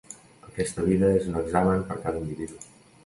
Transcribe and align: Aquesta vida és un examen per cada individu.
Aquesta 0.51 0.85
vida 0.87 1.11
és 1.17 1.27
un 1.33 1.37
examen 1.43 1.85
per 1.91 1.99
cada 2.07 2.23
individu. 2.25 2.63